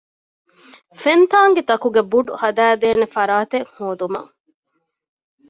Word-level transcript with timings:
ފެންތާނގީތަކުގެ 1.01 2.01
ބުޑު 2.11 2.31
ހަދައިދޭނެ 2.41 3.05
ފަރާތެއް 3.15 3.67
ހޯދުމަށް 3.75 4.31